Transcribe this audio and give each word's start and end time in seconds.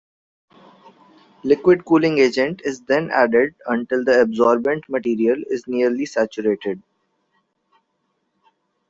Liquid 1.43 1.85
killing 1.85 2.17
agent 2.17 2.63
is 2.65 2.81
then 2.81 3.11
added 3.11 3.53
until 3.67 4.03
the 4.03 4.19
absorbent 4.21 4.83
material 4.89 5.37
is 5.51 5.67
nearly 5.67 6.07
saturated. 6.07 6.81